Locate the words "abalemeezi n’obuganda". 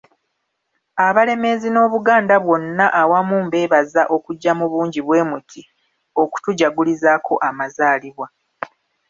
1.07-2.35